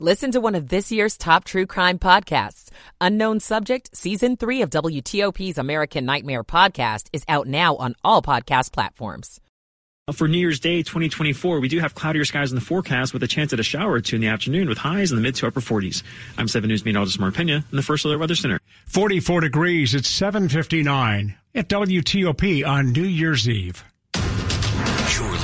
[0.00, 2.68] Listen to one of this year's top true crime podcasts.
[3.00, 8.72] Unknown Subject, Season 3 of WTOP's American Nightmare podcast is out now on all podcast
[8.72, 9.40] platforms.
[10.12, 13.28] For New Year's Day 2024, we do have cloudier skies in the forecast with a
[13.28, 15.46] chance at a shower or two in the afternoon with highs in the mid to
[15.46, 16.02] upper 40s.
[16.36, 18.58] I'm 7 News meteorologist Mark Pena in the First Alert Weather Center.
[18.86, 19.94] 44 degrees.
[19.94, 23.84] It's 759 at WTOP on New Year's Eve.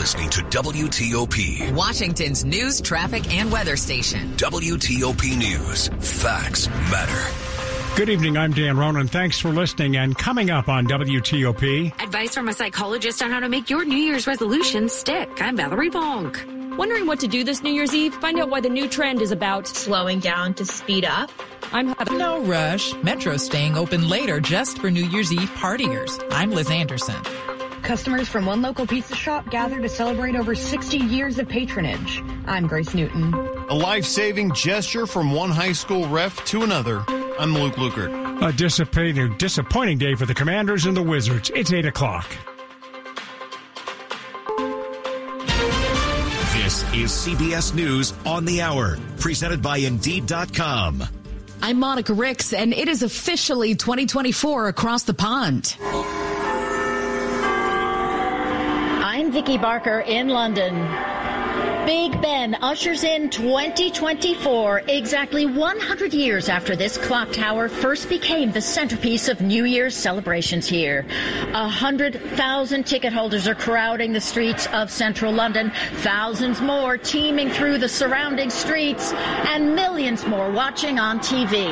[0.01, 4.32] You're listening to WTOP, Washington's news, traffic, and weather station.
[4.37, 5.89] WTOP News.
[6.23, 7.96] Facts matter.
[7.96, 8.39] Good evening.
[8.39, 9.08] I'm Dan Ronan.
[9.08, 9.96] Thanks for listening.
[9.96, 13.99] And coming up on WTOP, Advice from a psychologist on how to make your New
[13.99, 15.29] Year's resolutions stick.
[15.43, 16.79] I'm Valerie Bonk.
[16.79, 18.14] Wondering what to do this New Year's Eve?
[18.14, 21.30] Find out why the new trend is about slowing down to speed up.
[21.72, 22.17] I'm Heather.
[22.17, 22.94] No rush.
[23.03, 26.27] Metro staying open later just for New Year's Eve partiers.
[26.30, 27.17] I'm Liz Anderson.
[27.82, 32.22] Customers from one local pizza shop gather to celebrate over 60 years of patronage.
[32.47, 33.34] I'm Grace Newton.
[33.34, 37.05] A life-saving gesture from one high school ref to another.
[37.38, 38.46] I'm Luke Lukert.
[38.46, 41.50] a disappointing, disappointing day for the Commanders and the Wizards.
[41.55, 42.27] It's 8 o'clock.
[46.55, 51.02] This is CBS News on the Hour, presented by Indeed.com.
[51.62, 55.77] I'm Monica Ricks, and it is officially 2024 across the pond.
[59.31, 60.75] I'm Vicki Barker in London.
[61.86, 68.61] Big Ben ushers in 2024, exactly 100 years after this clock tower first became the
[68.61, 71.06] centerpiece of New Year's celebrations here.
[71.53, 77.78] Hundred thousand ticket holders are crowding the streets of central London, thousands more teeming through
[77.78, 81.70] the surrounding streets, and millions more watching on TV.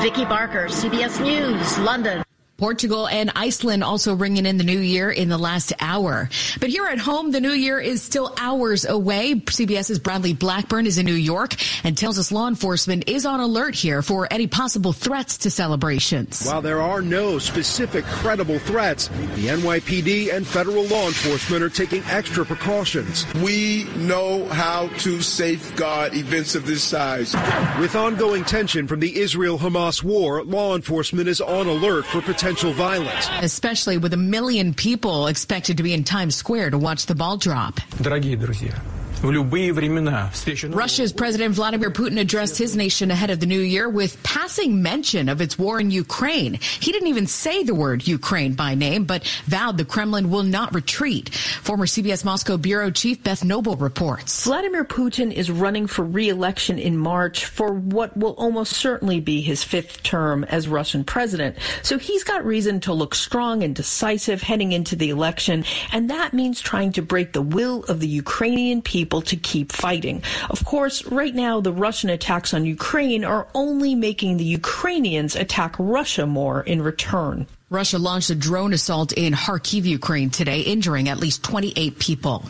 [0.00, 2.22] Vicki Barker, CBS News, London.
[2.58, 6.28] Portugal and Iceland also ringing in the new year in the last hour.
[6.58, 9.36] But here at home, the new year is still hours away.
[9.36, 13.76] CBS's Bradley Blackburn is in New York and tells us law enforcement is on alert
[13.76, 16.48] here for any possible threats to celebrations.
[16.48, 22.02] While there are no specific credible threats, the NYPD and federal law enforcement are taking
[22.06, 23.24] extra precautions.
[23.34, 27.36] We know how to safeguard events of this size.
[27.78, 32.47] With ongoing tension from the Israel Hamas war, law enforcement is on alert for potential
[32.48, 33.28] potential violence.
[33.42, 37.36] Especially with a million people expected to be in Times Square to watch the ball
[37.36, 37.78] drop.
[40.72, 45.28] Russia's President Vladimir Putin addressed his nation ahead of the new year with passing mention
[45.28, 46.54] of its war in Ukraine.
[46.54, 50.72] He didn't even say the word Ukraine by name, but vowed the Kremlin will not
[50.72, 51.34] retreat.
[51.34, 54.44] Former CBS Moscow bureau chief Beth Knobel reports.
[54.44, 59.64] Vladimir Putin is running for re-election in March for what will almost certainly be his
[59.64, 61.56] fifth term as Russian president.
[61.82, 66.34] So he's got reason to look strong and decisive heading into the election, and that
[66.34, 70.22] means trying to break the will of the Ukrainian people to keep fighting.
[70.50, 75.74] Of course, right now, the Russian attacks on Ukraine are only making the Ukrainians attack
[75.78, 77.46] Russia more in return.
[77.70, 82.42] Russia launched a drone assault in Kharkiv, Ukraine today, injuring at least 28 people.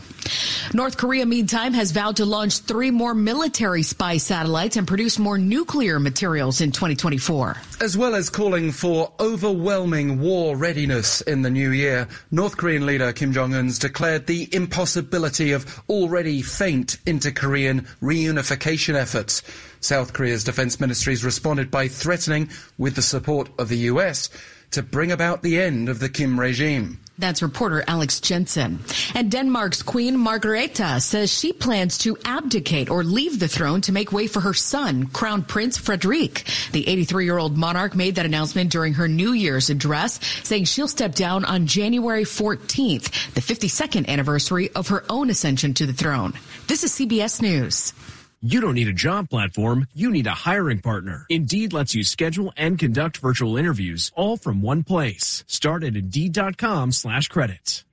[0.73, 5.37] North Korea, meantime, has vowed to launch three more military spy satellites and produce more
[5.37, 7.57] nuclear materials in 2024.
[7.81, 13.11] As well as calling for overwhelming war readiness in the new year, North Korean leader
[13.11, 19.41] Kim Jong un's declared the impossibility of already faint inter Korean reunification efforts.
[19.81, 24.29] South Korea's defense ministries responded by threatening, with the support of the US,
[24.71, 26.99] to bring about the end of the Kim regime.
[27.19, 28.79] That's reporter Alex Jensen.
[29.13, 34.13] And Denmark's Queen Margrethe says she plans to abdicate or leave the throne to make
[34.13, 36.45] way for her son, Crown Prince Frederik.
[36.71, 40.87] The 83 year old monarch made that announcement during her New Year's address, saying she'll
[40.87, 46.33] step down on January 14th, the 52nd anniversary of her own ascension to the throne.
[46.67, 47.93] This is CBS News.
[48.41, 51.25] You don't need a job platform, you need a hiring partner.
[51.27, 55.43] Indeed lets you schedule and conduct virtual interviews all from one place.
[55.45, 57.83] Start at Indeed.com slash credits.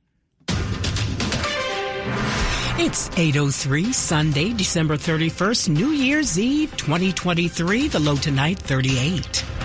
[2.78, 9.55] It's 8.03, Sunday, December 31st, New Year's Eve 2023, the low tonight 38.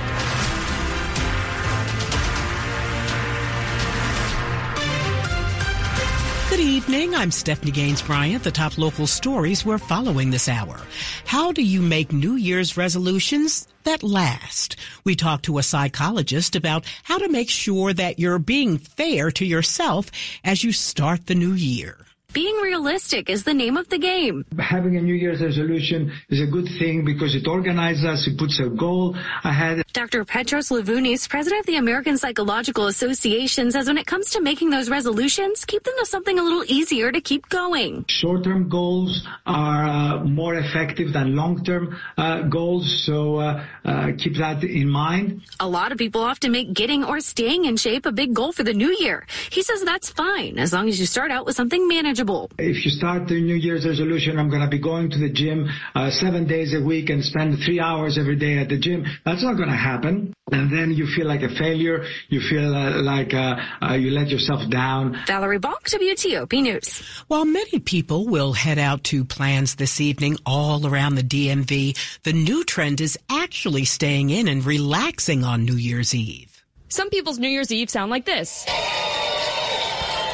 [6.81, 7.13] Evening.
[7.13, 8.43] I'm Stephanie Gaines Bryant.
[8.43, 10.81] The top local stories we're following this hour.
[11.25, 14.77] How do you make New Year's resolutions that last?
[15.03, 19.45] We talked to a psychologist about how to make sure that you're being fair to
[19.45, 20.09] yourself
[20.43, 21.97] as you start the new year.
[22.33, 24.45] Being realistic is the name of the game.
[24.57, 28.57] Having a New Year's resolution is a good thing because it organizes us, it puts
[28.61, 29.83] a goal ahead.
[29.91, 30.23] Dr.
[30.23, 34.89] Petros Levounis, president of the American Psychological Association, says when it comes to making those
[34.89, 38.05] resolutions, keep them to something a little easier to keep going.
[38.07, 44.63] Short-term goals are uh, more effective than long-term uh, goals, so uh, uh keep that
[44.63, 45.41] in mind.
[45.59, 48.63] A lot of people often make getting or staying in shape a big goal for
[48.63, 49.27] the new year.
[49.51, 52.20] He says that's fine as long as you start out with something manageable.
[52.57, 55.67] If you start the New Year's resolution, I'm going to be going to the gym
[55.95, 59.43] uh, seven days a week and spend three hours every day at the gym, that's
[59.43, 60.33] not going to happen.
[60.51, 62.05] And then you feel like a failure.
[62.29, 65.17] You feel uh, like uh, uh, you let yourself down.
[65.25, 67.01] Valerie Bonk, WTOP News.
[67.27, 72.33] While many people will head out to plans this evening all around the DMV, the
[72.33, 76.63] new trend is actually staying in and relaxing on New Year's Eve.
[76.89, 78.65] Some people's New Year's Eve sound like this.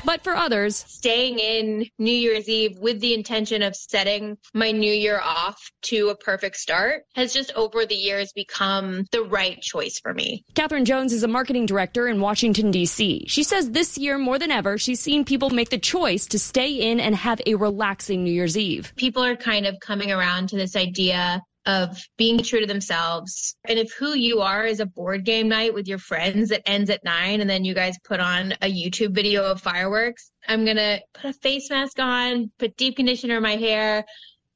[0.05, 4.91] But for others, staying in New Year's Eve with the intention of setting my new
[4.91, 9.99] year off to a perfect start has just over the years become the right choice
[9.99, 10.43] for me.
[10.55, 13.25] Catherine Jones is a marketing director in Washington, D.C.
[13.27, 16.71] She says this year more than ever, she's seen people make the choice to stay
[16.73, 18.93] in and have a relaxing New Year's Eve.
[18.95, 23.55] People are kind of coming around to this idea of being true to themselves.
[23.67, 26.89] And if who you are is a board game night with your friends that ends
[26.89, 30.77] at nine and then you guys put on a YouTube video of fireworks, I'm going
[30.77, 34.05] to put a face mask on, put deep conditioner in my hair,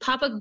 [0.00, 0.40] pop a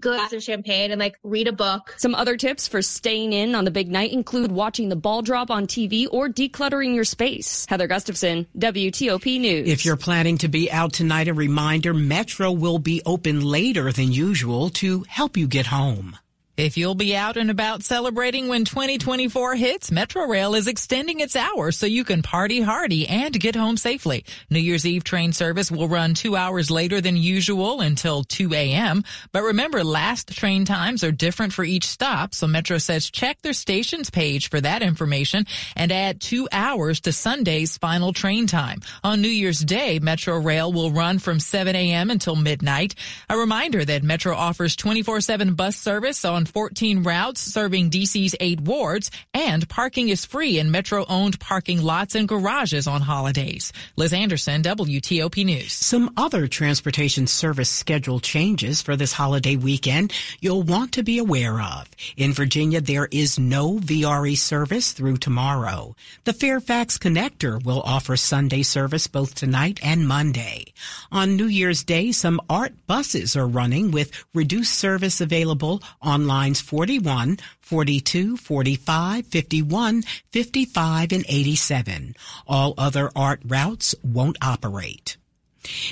[0.00, 1.94] glass of champagne and like read a book.
[1.98, 5.50] Some other tips for staying in on the big night include watching the ball drop
[5.50, 7.66] on TV or decluttering your space.
[7.68, 9.68] Heather Gustafson, WTOP News.
[9.68, 14.12] If you're planning to be out tonight, a reminder Metro will be open later than
[14.12, 16.16] usual to help you get home.
[16.58, 21.78] If you'll be out and about celebrating when 2024 hits, Metrorail is extending its hours
[21.78, 24.24] so you can party hardy and get home safely.
[24.50, 29.04] New Year's Eve train service will run two hours later than usual until 2 a.m.
[29.30, 33.52] But remember, last train times are different for each stop, so Metro says check their
[33.52, 35.46] stations page for that information
[35.76, 38.80] and add two hours to Sunday's final train time.
[39.04, 42.10] On New Year's Day, Metrorail will run from 7 a.m.
[42.10, 42.96] until midnight.
[43.30, 49.10] A reminder that Metro offers 24-7 bus service on 14 routes serving DC's eight wards,
[49.32, 53.72] and parking is free in Metro owned parking lots and garages on holidays.
[53.96, 55.72] Liz Anderson, WTOP News.
[55.72, 61.60] Some other transportation service schedule changes for this holiday weekend you'll want to be aware
[61.60, 61.88] of.
[62.16, 65.94] In Virginia, there is no VRE service through tomorrow.
[66.24, 70.72] The Fairfax Connector will offer Sunday service both tonight and Monday.
[71.12, 76.60] On New Year's Day, some ART buses are running with reduced service available online lines
[76.60, 82.14] 41, 42, 45, 51, 55, and 87.
[82.46, 85.16] All other ART routes won't operate.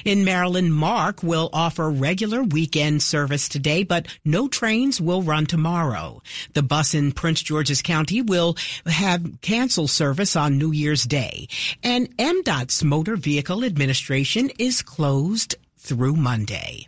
[0.04, 6.22] In Maryland, MARC will offer regular weekend service today, but no trains will run tomorrow.
[6.54, 8.56] The bus in Prince George's County will
[8.86, 11.48] have cancel service on New Year's Day.
[11.82, 16.86] And MDOT's Motor Vehicle Administration is closed through Monday.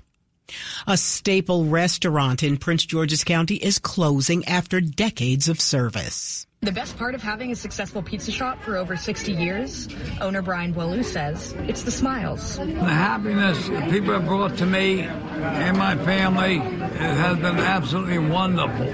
[0.87, 6.48] A staple restaurant in Prince George's County is closing after decades of service.
[6.61, 9.89] The best part of having a successful pizza shop for over 60 years,
[10.21, 12.57] owner Brian Boileau says, it's the smiles.
[12.57, 18.87] The happiness that people have brought to me and my family has been absolutely wonderful.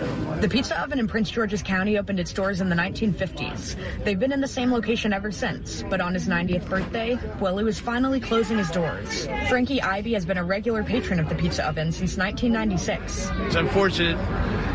[0.42, 3.76] The Pizza Oven in Prince George's County opened its doors in the 1950s.
[4.04, 7.80] They've been in the same location ever since, but on his 90th birthday, Boileau is
[7.80, 9.26] finally closing his doors.
[9.48, 13.30] Frankie Ivy has been a regular patron of the Pizza Oven since 1996.
[13.46, 14.18] It's unfortunate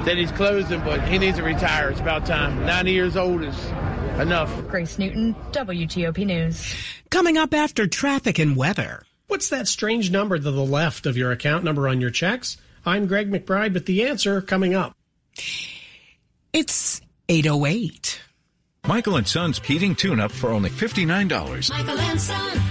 [0.05, 1.89] that he's closing, but he needs to retire.
[1.89, 2.65] It's about time.
[2.65, 3.65] 90 years old is
[4.19, 4.51] enough.
[4.67, 6.75] Grace Newton, WTOP News.
[7.09, 9.03] Coming up after traffic and weather.
[9.27, 12.57] What's that strange number to the left of your account number on your checks?
[12.85, 14.95] I'm Greg McBride with the answer coming up.
[16.51, 18.21] It's 808.
[18.87, 21.69] Michael and Son's heating tune up for only $59.
[21.69, 22.61] Michael and Son.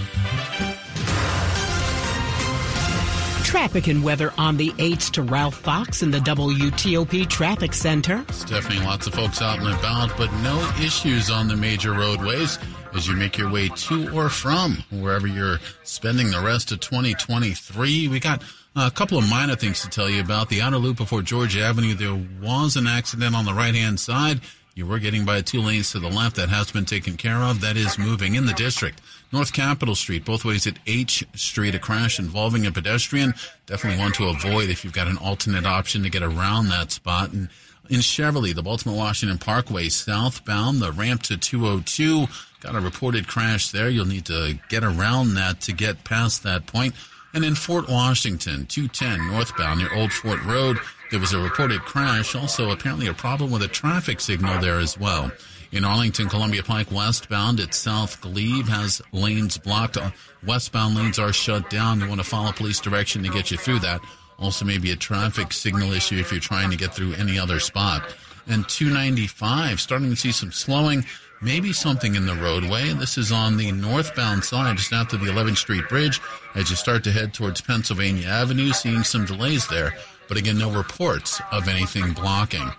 [3.49, 8.23] Traffic and weather on the 8s to Ralph Fox in the WTOP Traffic Center.
[8.29, 12.59] Stephanie, lots of folks out and about, but no issues on the major roadways
[12.93, 18.07] as you make your way to or from wherever you're spending the rest of 2023.
[18.07, 18.43] We got
[18.75, 20.49] a couple of minor things to tell you about.
[20.49, 24.41] The outer loop before Georgia Avenue, there was an accident on the right hand side.
[24.79, 26.37] You were getting by two lanes to the left.
[26.37, 27.59] That has been taken care of.
[27.59, 29.01] That is moving in the district.
[29.33, 33.33] North Capitol Street, both ways at H Street, a crash involving a pedestrian.
[33.65, 37.33] Definitely want to avoid if you've got an alternate option to get around that spot.
[37.33, 37.49] And
[37.89, 42.27] in Cheverly, the Baltimore Washington Parkway southbound, the ramp to 202.
[42.61, 43.89] Got a reported crash there.
[43.89, 46.95] You'll need to get around that to get past that point.
[47.33, 50.77] And in Fort Washington, 210 northbound near Old Fort Road,
[51.11, 52.35] there was a reported crash.
[52.35, 55.31] Also, apparently a problem with a traffic signal there as well.
[55.71, 59.97] In Arlington, Columbia Pike westbound at South Glebe has lanes blocked.
[59.97, 60.09] Uh,
[60.45, 61.99] westbound lanes are shut down.
[61.99, 64.01] You want to follow police direction to get you through that.
[64.39, 68.15] Also, maybe a traffic signal issue if you're trying to get through any other spot.
[68.47, 71.05] And 295, starting to see some slowing,
[71.41, 72.91] maybe something in the roadway.
[72.93, 76.19] This is on the northbound side, just after the 11th Street Bridge,
[76.55, 79.93] as you start to head towards Pennsylvania Avenue, seeing some delays there.
[80.29, 82.71] But again, no reports of anything blocking.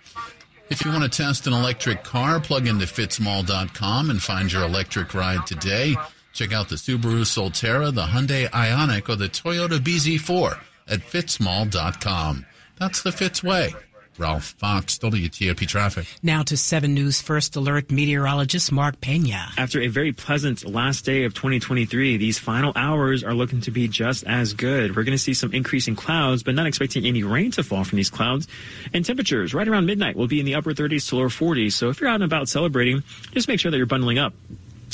[0.70, 5.12] If you want to test an electric car, plug into fitzmall.com and find your electric
[5.12, 5.96] ride today.
[6.32, 12.46] Check out the Subaru Solterra, the Hyundai Ioniq, or the Toyota BZ4 at fitzmall.com.
[12.78, 13.74] That's the Fitz way.
[14.20, 16.06] Ralph Fox, WTOP Traffic.
[16.22, 19.48] Now to 7 News First Alert meteorologist Mark Pena.
[19.56, 23.88] After a very pleasant last day of 2023, these final hours are looking to be
[23.88, 24.94] just as good.
[24.94, 27.96] We're going to see some increasing clouds, but not expecting any rain to fall from
[27.96, 28.46] these clouds.
[28.92, 31.72] And temperatures right around midnight will be in the upper 30s to lower 40s.
[31.72, 34.34] So if you're out and about celebrating, just make sure that you're bundling up.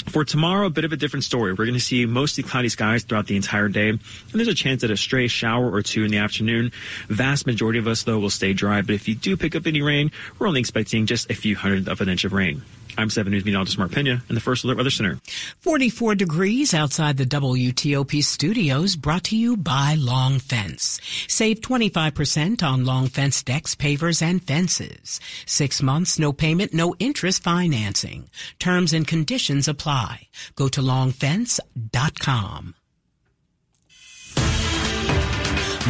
[0.08, 1.52] For tomorrow, a bit of a different story.
[1.52, 4.00] We're going to see mostly cloudy skies throughout the entire day, and
[4.32, 6.70] there's a chance at a stray shower or two in the afternoon.
[7.08, 9.82] Vast majority of us, though, will stay dry, but if you do pick up any
[9.82, 12.62] rain, we're only expecting just a few hundredth of an inch of rain.
[12.98, 15.18] I'm 7 News meteorologist Mark Pena in the First Alert Weather Center.
[15.60, 21.00] 44 degrees outside the WTOP studios brought to you by Long Fence.
[21.28, 25.20] Save 25% on Long Fence decks, pavers, and fences.
[25.44, 28.30] Six months, no payment, no interest financing.
[28.58, 30.28] Terms and conditions apply.
[30.54, 32.74] Go to longfence.com.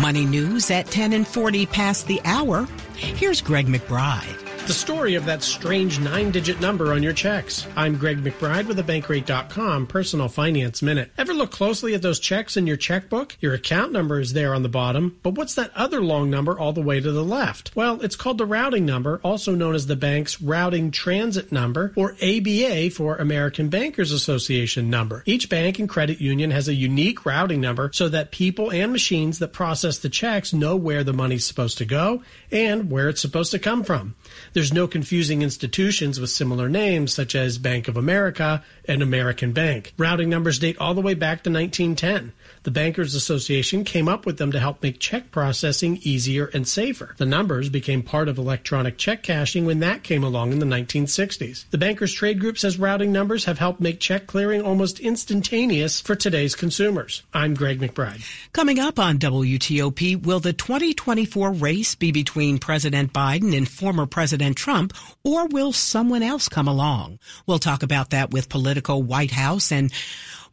[0.00, 2.68] Money news at 10 and 40 past the hour.
[2.96, 4.45] Here's Greg McBride.
[4.66, 7.68] The story of that strange nine digit number on your checks.
[7.76, 11.12] I'm Greg McBride with the Bankrate.com Personal Finance Minute.
[11.16, 13.37] Ever look closely at those checks in your checkbook?
[13.40, 16.73] Your account number is there on the bottom, but what's that other long number all
[16.73, 17.76] the way to the left?
[17.76, 22.16] Well, it's called the routing number, also known as the bank's routing transit number, or
[22.20, 25.23] ABA for American Bankers Association number.
[25.26, 29.38] Each bank and credit union has a unique routing number so that people and machines
[29.38, 33.52] that process the checks know where the money's supposed to go and where it's supposed
[33.52, 34.16] to come from.
[34.56, 39.92] There's no confusing institutions with similar names such as Bank of America and American Bank.
[39.98, 42.32] Routing numbers date all the way back to 1910.
[42.66, 47.14] The Bankers Association came up with them to help make check processing easier and safer.
[47.16, 51.66] The numbers became part of electronic check cashing when that came along in the 1960s.
[51.70, 56.16] The Bankers Trade Group says routing numbers have helped make check clearing almost instantaneous for
[56.16, 57.23] today's consumers.
[57.32, 58.28] I'm Greg McBride.
[58.52, 64.56] Coming up on WTOP, will the 2024 race be between President Biden and former President
[64.56, 64.92] Trump,
[65.23, 67.20] or will someone else come along?
[67.46, 69.92] We'll talk about that with Politico White House and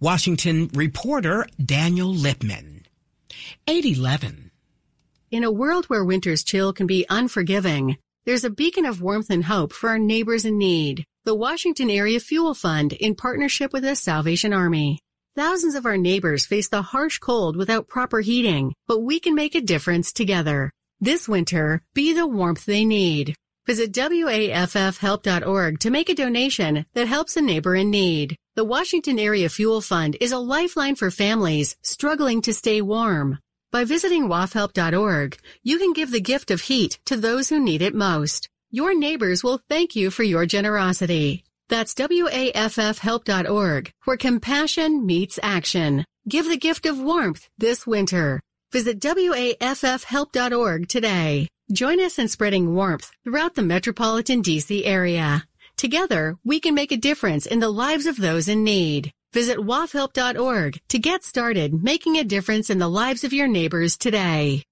[0.04, 2.86] Washington reporter Daniel Lippman.
[3.68, 4.52] 811.
[5.32, 7.96] In a world where winter's chill can be unforgiving,
[8.26, 11.06] there's a beacon of warmth and hope for our neighbors in need.
[11.24, 15.00] The Washington Area Fuel Fund in partnership with the Salvation Army.
[15.38, 19.56] Thousands of our neighbors face the harsh cold without proper heating, but we can make
[19.56, 20.70] a difference together.
[21.00, 23.36] This winter, be the warmth they need.
[23.66, 28.36] Visit WAFFhelp.org to make a donation that helps a neighbor in need.
[28.56, 33.40] The Washington Area Fuel Fund is a lifeline for families struggling to stay warm.
[33.72, 37.96] By visiting WAFHelp.org, you can give the gift of heat to those who need it
[37.96, 38.50] most.
[38.70, 41.46] Your neighbors will thank you for your generosity.
[41.70, 46.04] That's WAFFhelp.org, where compassion meets action.
[46.28, 48.42] Give the gift of warmth this winter.
[48.74, 51.48] Visit WAFFhelp.org today.
[51.72, 55.46] Join us in spreading warmth throughout the metropolitan DC area.
[55.78, 59.12] Together, we can make a difference in the lives of those in need.
[59.32, 64.64] Visit wafhelp.org to get started making a difference in the lives of your neighbors today.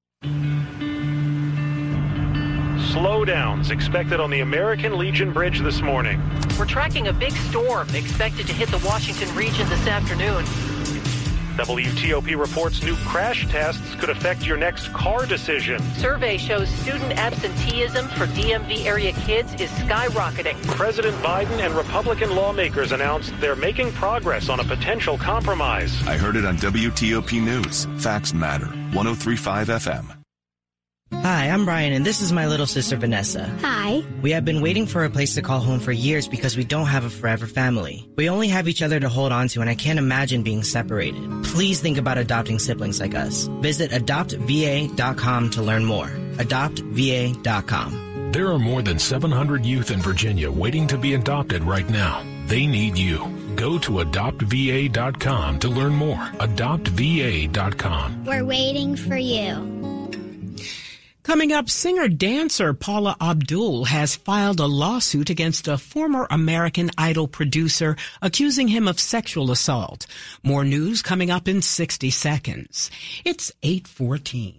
[2.91, 6.21] Slowdowns expected on the American Legion Bridge this morning.
[6.59, 10.43] We're tracking a big storm expected to hit the Washington region this afternoon.
[11.57, 15.81] WTOP reports new crash tests could affect your next car decision.
[15.95, 20.61] Survey shows student absenteeism for DMV area kids is skyrocketing.
[20.67, 25.91] President Biden and Republican lawmakers announced they're making progress on a potential compromise.
[26.07, 27.85] I heard it on WTOP News.
[28.01, 28.67] Facts matter.
[28.67, 30.20] 1035 FM.
[31.13, 33.45] Hi, I'm Brian, and this is my little sister Vanessa.
[33.61, 34.01] Hi.
[34.21, 36.87] We have been waiting for a place to call home for years because we don't
[36.87, 38.07] have a forever family.
[38.15, 41.21] We only have each other to hold on to, and I can't imagine being separated.
[41.43, 43.43] Please think about adopting siblings like us.
[43.61, 46.07] Visit adoptva.com to learn more.
[46.37, 48.31] Adoptva.com.
[48.31, 52.25] There are more than 700 youth in Virginia waiting to be adopted right now.
[52.47, 53.27] They need you.
[53.57, 56.15] Go to adoptva.com to learn more.
[56.39, 58.23] Adoptva.com.
[58.25, 59.80] We're waiting for you.
[61.23, 67.27] Coming up, singer dancer Paula Abdul has filed a lawsuit against a former American Idol
[67.27, 70.07] producer accusing him of sexual assault.
[70.41, 72.89] More news coming up in 60 seconds.
[73.23, 74.55] It's 814.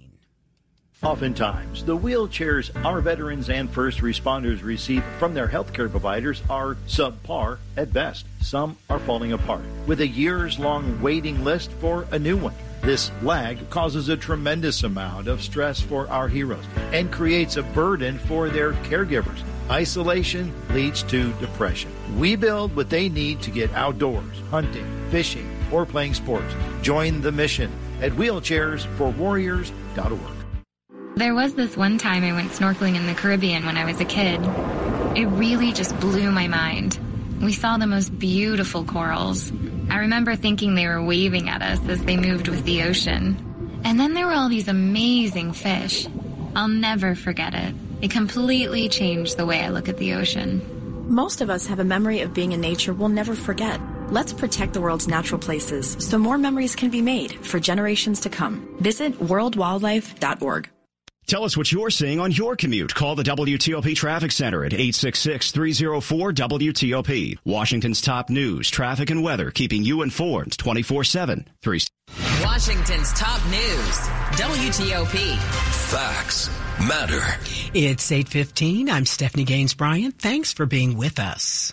[1.03, 7.59] Oftentimes, the wheelchairs our veterans and first responders receive from their healthcare providers are subpar
[7.77, 8.25] at best.
[8.41, 12.55] Some are falling apart, with a years long waiting list for a new one.
[12.83, 18.19] This lag causes a tremendous amount of stress for our heroes and creates a burden
[18.19, 19.45] for their caregivers.
[19.71, 21.93] Isolation leads to depression.
[22.19, 26.53] We build what they need to get outdoors, hunting, fishing, or playing sports.
[26.83, 27.71] Join the mission
[28.01, 30.33] at wheelchairsforwarriors.org.
[31.15, 34.05] There was this one time I went snorkeling in the Caribbean when I was a
[34.05, 34.41] kid.
[35.17, 36.99] It really just blew my mind.
[37.41, 39.53] We saw the most beautiful corals.
[39.93, 43.37] I remember thinking they were waving at us as they moved with the ocean.
[43.85, 46.09] And then there were all these amazing fish.
[46.57, 47.75] I'll never forget it.
[48.01, 50.63] It completely changed the way I look at the ocean.
[51.15, 53.79] Most of us have a memory of being in nature we'll never forget.
[54.09, 58.31] Let's protect the world's natural places so more memories can be made for generations to
[58.31, 58.75] come.
[58.81, 60.71] Visit worldwildlife.org.
[61.27, 62.95] Tell us what you're seeing on your commute.
[62.95, 67.39] Call the WTOP Traffic Center at 866-304-WTOP.
[67.45, 71.45] Washington's top news, traffic, and weather, keeping you informed 24-7.
[71.63, 71.81] Three.
[72.43, 73.99] Washington's top news,
[74.39, 75.37] WTOP.
[75.91, 76.51] Facts
[76.87, 77.21] matter.
[77.75, 78.91] It's 815.
[78.91, 80.19] I'm Stephanie Gaines Bryant.
[80.19, 81.73] Thanks for being with us.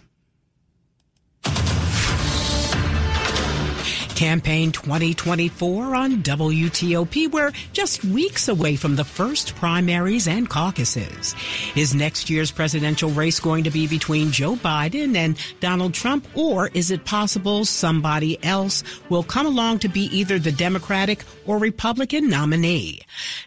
[4.19, 7.31] Campaign 2024 on WTOP.
[7.31, 11.33] We're just weeks away from the first primaries and caucuses.
[11.73, 16.67] Is next year's presidential race going to be between Joe Biden and Donald Trump, or
[16.73, 22.29] is it possible somebody else will come along to be either the Democratic or Republican
[22.29, 22.99] nominee?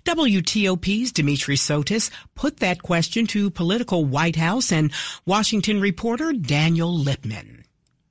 [0.07, 4.91] WTOP's Dimitri Sotis put that question to Politico White House and
[5.27, 7.63] Washington reporter Daniel Lippman.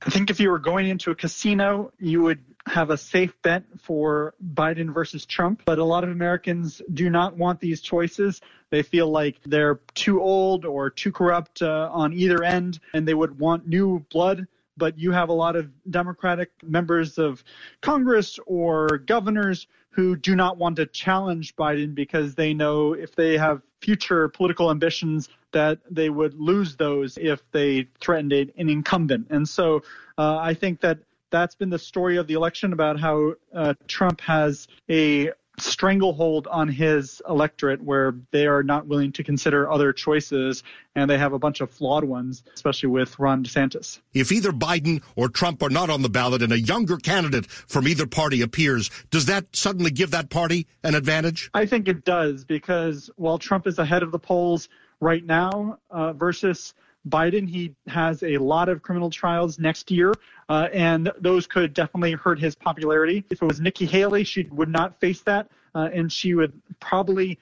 [0.04, 2.40] I think if you were going into a casino, you would
[2.72, 7.36] have a safe bet for Biden versus Trump, but a lot of Americans do not
[7.36, 8.40] want these choices.
[8.70, 13.12] They feel like they're too old or too corrupt uh, on either end, and they
[13.12, 14.46] would want new blood.
[14.78, 17.44] But you have a lot of Democratic members of
[17.82, 23.36] Congress or governors who do not want to challenge Biden because they know if they
[23.36, 29.26] have future political ambitions that they would lose those if they threatened an incumbent.
[29.28, 29.82] And so
[30.16, 31.00] uh, I think that
[31.32, 36.68] that's been the story of the election about how uh, Trump has a stranglehold on
[36.68, 40.62] his electorate where they are not willing to consider other choices
[40.94, 44.00] and they have a bunch of flawed ones, especially with Ron DeSantis.
[44.14, 47.86] If either Biden or Trump are not on the ballot and a younger candidate from
[47.86, 51.50] either party appears, does that suddenly give that party an advantage?
[51.54, 54.68] I think it does because while Trump is ahead of the polls
[55.00, 56.74] right now uh, versus
[57.08, 60.12] Biden, he has a lot of criminal trials next year,
[60.48, 63.24] uh, and those could definitely hurt his popularity.
[63.30, 67.38] If it was Nikki Haley, she would not face that, uh, and she would probably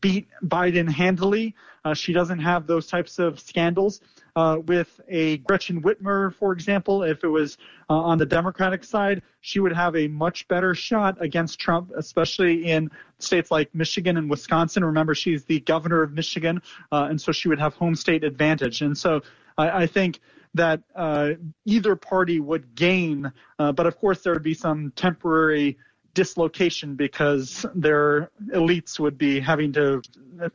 [0.00, 1.54] beat Biden handily.
[1.84, 4.00] Uh, she doesn't have those types of scandals.
[4.36, 7.56] Uh, with a Gretchen Whitmer, for example, if it was
[7.88, 12.66] uh, on the Democratic side, she would have a much better shot against Trump, especially
[12.66, 14.84] in states like Michigan and Wisconsin.
[14.84, 16.60] Remember, she's the governor of Michigan,
[16.92, 18.82] uh, and so she would have home state advantage.
[18.82, 19.22] And so
[19.56, 20.20] I, I think
[20.52, 21.30] that uh,
[21.64, 25.78] either party would gain, uh, but of course there would be some temporary
[26.12, 30.02] dislocation because their elites would be having to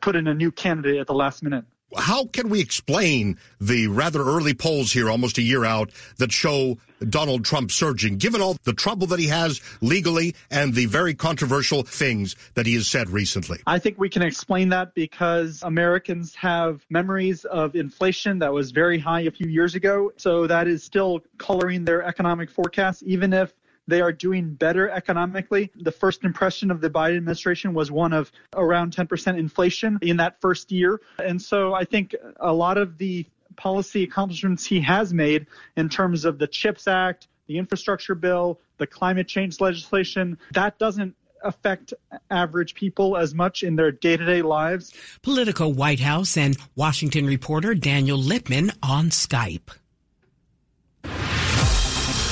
[0.00, 1.64] put in a new candidate at the last minute.
[1.96, 6.78] How can we explain the rather early polls here, almost a year out, that show
[7.08, 11.82] Donald Trump surging, given all the trouble that he has legally and the very controversial
[11.82, 13.58] things that he has said recently?
[13.66, 18.98] I think we can explain that because Americans have memories of inflation that was very
[18.98, 20.12] high a few years ago.
[20.16, 23.52] So that is still coloring their economic forecast, even if
[23.86, 25.70] they are doing better economically.
[25.76, 30.40] The first impression of the Biden administration was one of around 10% inflation in that
[30.40, 31.00] first year.
[31.18, 36.24] And so I think a lot of the policy accomplishments he has made in terms
[36.24, 41.14] of the CHIPS Act, the infrastructure bill, the climate change legislation, that doesn't
[41.44, 41.92] affect
[42.30, 44.92] average people as much in their day to day lives.
[45.22, 49.70] Politico White House and Washington reporter Daniel Lippman on Skype.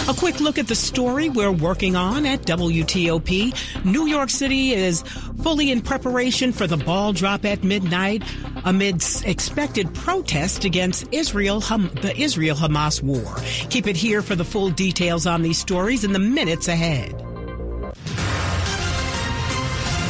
[0.08, 3.84] A quick look at the story we're working on at WTOP.
[3.84, 5.02] New York City is
[5.42, 8.22] fully in preparation for the ball drop at midnight.
[8.64, 13.36] amidst expected protests against Israel, the Israel Hamas war.
[13.70, 17.14] Keep it here for the full details on these stories in the minutes ahead.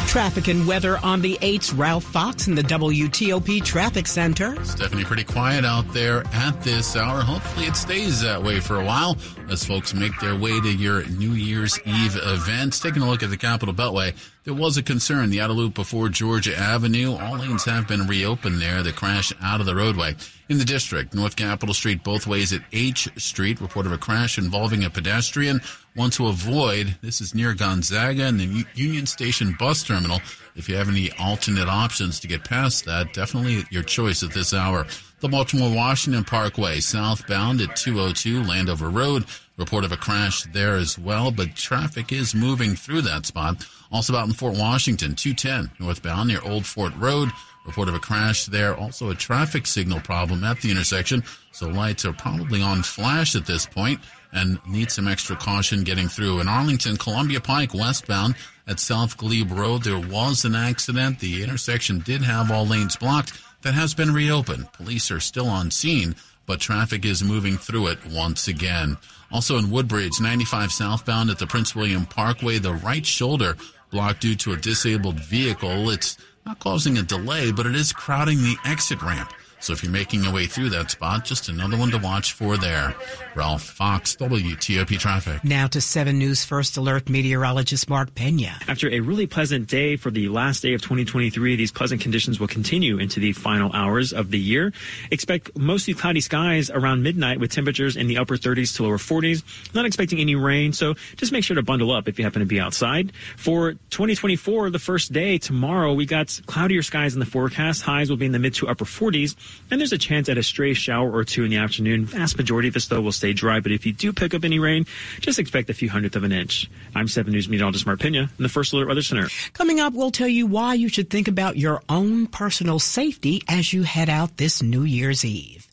[0.08, 1.78] Traffic and weather on the 8s.
[1.78, 4.56] Ralph Fox in the WTOP Traffic Center.
[4.64, 7.20] Stephanie, pretty quiet out there at this hour.
[7.20, 9.16] Hopefully it stays that way for a while
[9.50, 12.78] as folks make their way to your New Year's Eve events.
[12.78, 15.30] Taking a look at the Capitol Beltway, there was a concern.
[15.30, 18.82] The outer loop before Georgia Avenue, all lanes have been reopened there.
[18.82, 20.14] The crash out of the roadway.
[20.48, 24.38] In the district, North Capitol Street, both ways at H Street, report of a crash
[24.38, 25.60] involving a pedestrian.
[25.96, 26.96] Want to avoid.
[27.02, 30.20] This is near Gonzaga and the Union Station bus terminal.
[30.54, 34.54] If you have any alternate options to get past that, definitely your choice at this
[34.54, 34.86] hour.
[35.20, 39.26] The Baltimore Washington Parkway, southbound at 202 Landover Road.
[39.58, 43.66] Report of a crash there as well, but traffic is moving through that spot.
[43.92, 47.28] Also out in Fort Washington, 210 northbound near Old Fort Road.
[47.66, 48.74] Report of a crash there.
[48.74, 51.22] Also a traffic signal problem at the intersection.
[51.52, 54.00] So lights are probably on flash at this point
[54.32, 56.40] and need some extra caution getting through.
[56.40, 61.18] In Arlington, Columbia Pike westbound at South Glebe Road, there was an accident.
[61.18, 63.38] The intersection did have all lanes blocked.
[63.62, 64.72] That has been reopened.
[64.72, 66.14] Police are still on scene,
[66.46, 68.96] but traffic is moving through it once again.
[69.30, 73.56] Also in Woodbridge, 95 southbound at the Prince William Parkway, the right shoulder
[73.90, 75.90] blocked due to a disabled vehicle.
[75.90, 79.32] It's not causing a delay, but it is crowding the exit ramp.
[79.60, 82.56] So if you're making your way through that spot, just another one to watch for
[82.56, 82.94] there.
[83.34, 85.44] Ralph Fox, WTOP Traffic.
[85.44, 88.58] Now to 7 News First Alert meteorologist Mark Pena.
[88.66, 92.48] After a really pleasant day for the last day of 2023, these pleasant conditions will
[92.48, 94.72] continue into the final hours of the year.
[95.10, 99.42] Expect mostly cloudy skies around midnight with temperatures in the upper 30s to lower 40s.
[99.74, 102.46] Not expecting any rain, so just make sure to bundle up if you happen to
[102.46, 103.12] be outside.
[103.36, 107.82] For 2024, the first day, tomorrow, we got cloudier skies in the forecast.
[107.82, 109.36] Highs will be in the mid to upper 40s.
[109.70, 112.04] And there's a chance at a stray shower or two in the afternoon.
[112.06, 113.60] Vast majority of us, though, will stay dry.
[113.60, 114.86] But if you do pick up any rain,
[115.20, 116.70] just expect a few hundredth of an inch.
[116.94, 119.28] I'm 7 News meteorologist Mark Pena in the First Alert Weather Center.
[119.52, 123.72] Coming up, we'll tell you why you should think about your own personal safety as
[123.72, 125.68] you head out this New Year's Eve.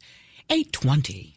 [0.50, 1.37] 820.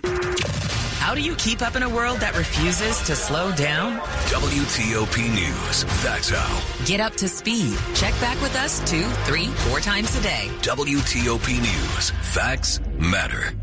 [0.03, 3.99] How do you keep up in a world that refuses to slow down?
[4.29, 5.83] WTOP News.
[6.03, 6.85] That's how.
[6.85, 7.77] Get up to speed.
[7.95, 10.49] Check back with us two, three, four times a day.
[10.61, 12.11] WTOP News.
[12.21, 13.53] Facts matter.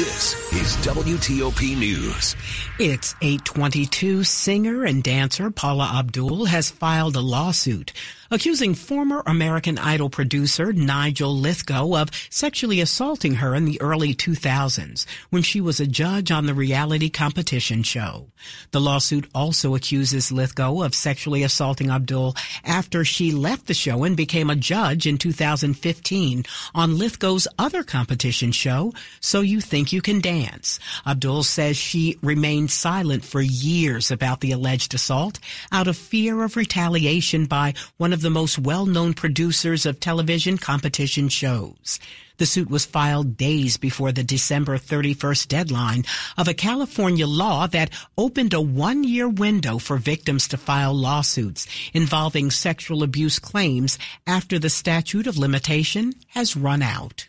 [0.00, 2.34] This is WTOP News.
[2.78, 4.24] It's 822.
[4.24, 7.92] Singer and dancer Paula Abdul has filed a lawsuit
[8.32, 15.04] accusing former American Idol producer Nigel Lythgoe of sexually assaulting her in the early 2000s
[15.30, 18.28] when she was a judge on the reality competition show.
[18.70, 24.16] The lawsuit also accuses Lythgoe of sexually assaulting Abdul after she left the show and
[24.16, 30.20] became a judge in 2015 on Lythgoe's other competition show, So You Think You Can
[30.20, 30.78] Dance.
[31.06, 35.38] Abdul says she remained silent for years about the alleged assault
[35.72, 41.28] out of fear of retaliation by one of the most well-known producers of television competition
[41.28, 41.98] shows.
[42.40, 46.04] The suit was filed days before the December 31st deadline
[46.38, 52.50] of a California law that opened a one-year window for victims to file lawsuits involving
[52.50, 57.28] sexual abuse claims after the statute of limitation has run out.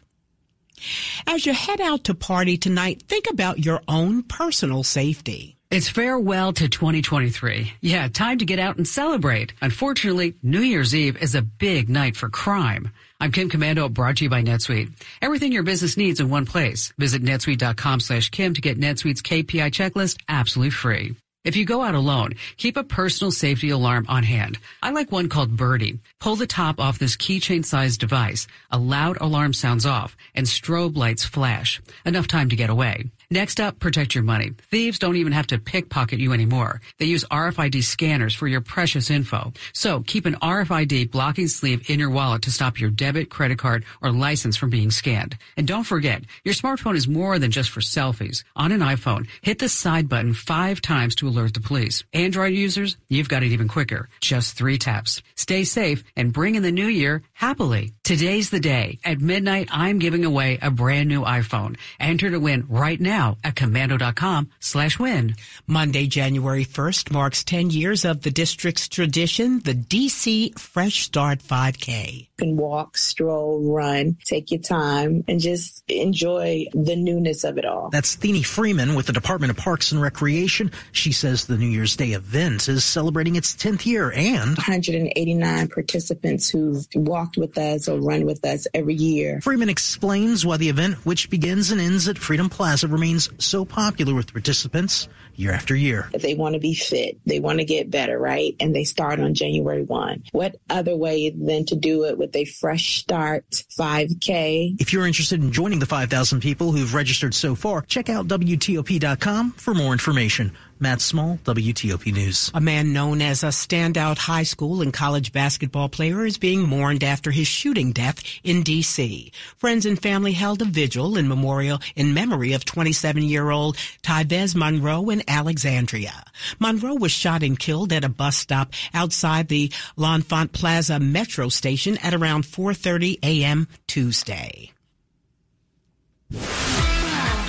[1.27, 5.57] As you head out to party tonight, think about your own personal safety.
[5.71, 7.71] It's farewell to 2023.
[7.79, 9.53] Yeah, time to get out and celebrate.
[9.61, 12.91] Unfortunately, New Year's Eve is a big night for crime.
[13.21, 14.91] I'm Kim Komando, brought to you by NetSuite.
[15.21, 16.91] Everything your business needs in one place.
[16.97, 21.15] Visit netsuite.com slash Kim to get NetSuite's KPI checklist absolutely free.
[21.43, 24.59] If you go out alone, keep a personal safety alarm on hand.
[24.83, 25.99] I like one called Birdie.
[26.19, 28.45] Pull the top off this keychain sized device.
[28.69, 31.81] A loud alarm sounds off and strobe lights flash.
[32.05, 33.05] Enough time to get away.
[33.33, 34.51] Next up, protect your money.
[34.71, 36.81] Thieves don't even have to pickpocket you anymore.
[36.99, 39.53] They use RFID scanners for your precious info.
[39.71, 43.85] So keep an RFID blocking sleeve in your wallet to stop your debit, credit card,
[44.01, 45.37] or license from being scanned.
[45.55, 48.43] And don't forget, your smartphone is more than just for selfies.
[48.57, 52.03] On an iPhone, hit the side button five times to alert the police.
[52.11, 54.09] Android users, you've got it even quicker.
[54.19, 55.21] Just three taps.
[55.35, 57.93] Stay safe and bring in the new year happily.
[58.03, 58.99] Today's the day.
[59.05, 61.77] At midnight, I'm giving away a brand new iPhone.
[61.97, 65.35] Enter to win right now now at komando.com slash win.
[65.67, 72.19] Monday, January 1st marks 10 years of the district's tradition, the DC Fresh Start 5K.
[72.19, 77.65] You can walk, stroll, run, take your time, and just enjoy the newness of it
[77.65, 77.89] all.
[77.91, 80.71] That's Thenie Freeman with the Department of Parks and Recreation.
[80.91, 86.49] She says the New Year's Day event is celebrating its 10th year and 189 participants
[86.49, 89.41] who've walked with us or run with us every year.
[89.41, 93.65] Freeman explains why the event, which begins and ends at Freedom Plaza, remains remains so
[93.65, 96.09] popular with participants year after year.
[96.13, 98.55] They want to be fit, they want to get better, right?
[98.59, 100.23] And they start on January 1.
[100.31, 104.79] What other way than to do it with a fresh start 5K?
[104.79, 109.51] If you're interested in joining the 5,000 people who've registered so far, check out WTOP.com
[109.51, 110.53] for more information.
[110.81, 112.49] Matt Small, WTOP News.
[112.55, 117.03] A man known as a standout high school and college basketball player is being mourned
[117.03, 119.31] after his shooting death in D.C.
[119.57, 125.21] Friends and family held a vigil in memorial in memory of 27-year-old Tyvez Monroe in
[125.27, 126.23] Alexandria.
[126.59, 131.99] Monroe was shot and killed at a bus stop outside the L'Enfant Plaza metro station
[131.99, 133.67] at around 4:30 a.m.
[133.85, 134.71] Tuesday.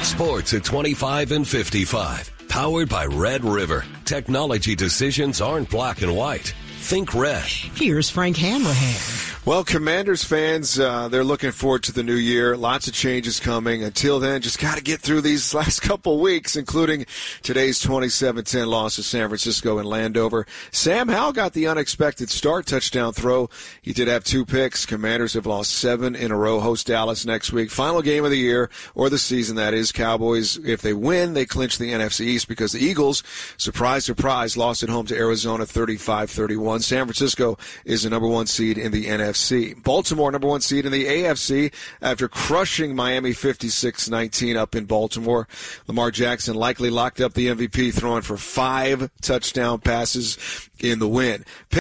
[0.02, 2.41] Sports at 25 and 55.
[2.52, 3.82] Powered by Red River.
[4.04, 6.54] Technology decisions aren't black and white.
[6.80, 7.46] Think red.
[7.46, 9.31] Here's Frank Hanrahan.
[9.44, 12.56] Well, Commanders fans, uh, they're looking forward to the new year.
[12.56, 13.82] Lots of changes coming.
[13.82, 17.06] Until then, just got to get through these last couple weeks, including
[17.42, 20.46] today's 27-10 loss to San Francisco and Landover.
[20.70, 23.50] Sam Howell got the unexpected start touchdown throw.
[23.80, 24.86] He did have two picks.
[24.86, 26.60] Commanders have lost seven in a row.
[26.60, 27.72] Host Dallas next week.
[27.72, 29.90] Final game of the year or the season, that is.
[29.90, 33.24] Cowboys, if they win, they clinch the NFC East because the Eagles,
[33.56, 36.84] surprise, surprise, lost at home to Arizona 35-31.
[36.84, 39.31] San Francisco is the number one seed in the NFC.
[39.82, 45.48] Baltimore, number one seed in the AFC after crushing Miami 56-19 up in Baltimore.
[45.86, 50.38] Lamar Jackson likely locked up the MVP throwing for five touchdown passes
[50.78, 51.44] in the win.